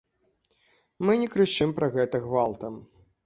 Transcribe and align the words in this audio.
Мы 1.07 1.17
не 1.25 1.27
крычым 1.35 1.75
пра 1.81 1.91
гэта 1.99 2.23
гвалтам. 2.27 2.73